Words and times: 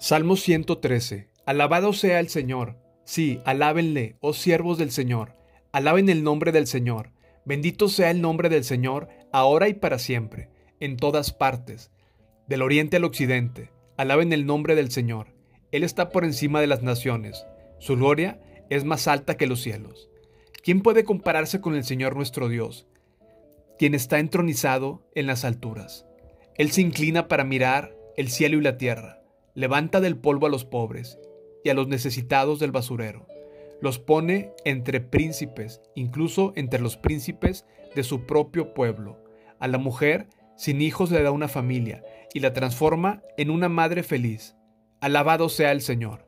Salmo 0.00 0.36
113. 0.36 1.28
Alabado 1.44 1.92
sea 1.92 2.20
el 2.20 2.28
Señor. 2.28 2.76
Sí, 3.04 3.40
alábenle, 3.44 4.14
oh 4.20 4.32
siervos 4.32 4.78
del 4.78 4.92
Señor. 4.92 5.34
Alaben 5.72 6.08
el 6.08 6.22
nombre 6.22 6.52
del 6.52 6.68
Señor. 6.68 7.10
Bendito 7.44 7.88
sea 7.88 8.12
el 8.12 8.20
nombre 8.20 8.48
del 8.48 8.62
Señor, 8.62 9.08
ahora 9.32 9.68
y 9.68 9.74
para 9.74 9.98
siempre, 9.98 10.50
en 10.78 10.96
todas 10.96 11.32
partes. 11.32 11.90
Del 12.46 12.62
oriente 12.62 12.98
al 12.98 13.04
occidente, 13.04 13.72
alaben 13.96 14.32
el 14.32 14.46
nombre 14.46 14.76
del 14.76 14.92
Señor. 14.92 15.34
Él 15.72 15.82
está 15.82 16.10
por 16.10 16.24
encima 16.24 16.60
de 16.60 16.68
las 16.68 16.84
naciones. 16.84 17.44
Su 17.80 17.96
gloria 17.96 18.38
es 18.70 18.84
más 18.84 19.08
alta 19.08 19.36
que 19.36 19.48
los 19.48 19.62
cielos. 19.62 20.10
¿Quién 20.62 20.80
puede 20.80 21.02
compararse 21.02 21.60
con 21.60 21.74
el 21.74 21.82
Señor 21.82 22.14
nuestro 22.14 22.48
Dios, 22.48 22.86
quien 23.80 23.96
está 23.96 24.20
entronizado 24.20 25.02
en 25.16 25.26
las 25.26 25.44
alturas? 25.44 26.06
Él 26.54 26.70
se 26.70 26.82
inclina 26.82 27.26
para 27.26 27.42
mirar 27.42 27.96
el 28.16 28.28
cielo 28.28 28.58
y 28.58 28.62
la 28.62 28.78
tierra, 28.78 29.17
levanta 29.58 30.00
del 30.00 30.16
polvo 30.16 30.46
a 30.46 30.50
los 30.50 30.64
pobres 30.64 31.18
y 31.64 31.70
a 31.70 31.74
los 31.74 31.88
necesitados 31.88 32.60
del 32.60 32.70
basurero, 32.70 33.26
los 33.80 33.98
pone 33.98 34.52
entre 34.64 35.00
príncipes, 35.00 35.82
incluso 35.96 36.52
entre 36.54 36.78
los 36.78 36.96
príncipes 36.96 37.66
de 37.96 38.04
su 38.04 38.24
propio 38.24 38.72
pueblo. 38.72 39.20
A 39.58 39.66
la 39.66 39.78
mujer 39.78 40.28
sin 40.56 40.80
hijos 40.80 41.10
le 41.10 41.24
da 41.24 41.32
una 41.32 41.48
familia 41.48 42.04
y 42.32 42.38
la 42.38 42.52
transforma 42.52 43.20
en 43.36 43.50
una 43.50 43.68
madre 43.68 44.04
feliz. 44.04 44.54
Alabado 45.00 45.48
sea 45.48 45.72
el 45.72 45.80
Señor. 45.80 46.27